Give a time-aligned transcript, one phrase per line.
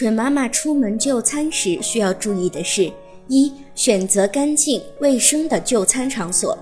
[0.00, 2.90] 准妈妈出门就餐时需要注意的是：
[3.28, 6.56] 一、选择干净卫生的就餐场所；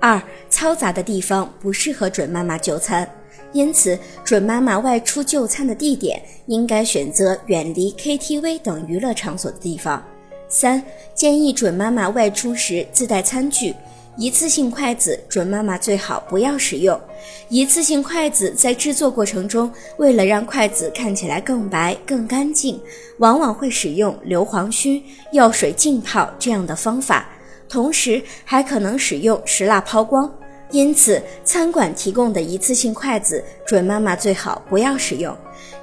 [0.00, 0.18] 二、
[0.50, 3.06] 嘈杂的地方不适合准妈妈就餐，
[3.52, 10.02] 因此准妈妈外出就餐的地点应该选择远离 KTV 等娱乐场所的地方。
[10.48, 10.82] 三、
[11.14, 13.74] 建议准妈妈外出时自带餐具。
[14.18, 17.00] 一次性筷子，准妈妈最好不要使用。
[17.48, 22.80] 一次性筷子在制作过程中，为了让筷子看起来更白、更干净，
[23.18, 27.28] 往往会使用硫磺熏、药水浸泡这样的方法，
[27.68, 30.28] 同时还可能使用石蜡抛光。
[30.72, 35.34] 因此，餐馆提供的一次性筷子，准妈妈最好不要使用。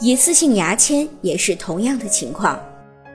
[0.00, 2.58] 一次性牙签也是同样的情况。